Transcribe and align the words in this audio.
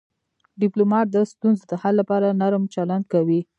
ډيپلومات 0.61 1.07
د 1.11 1.17
ستونزو 1.31 1.63
د 1.71 1.73
حل 1.81 1.93
لپاره 2.01 2.27
نرم 2.41 2.63
چلند 2.75 3.05
کوي. 3.13 3.41